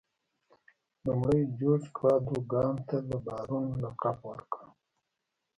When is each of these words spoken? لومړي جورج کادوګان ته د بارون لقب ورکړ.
لومړي 1.05 1.41
جورج 1.59 1.83
کادوګان 1.97 2.75
ته 2.87 2.97
د 3.09 3.11
بارون 3.25 3.65
لقب 3.83 4.17
ورکړ. 4.29 4.63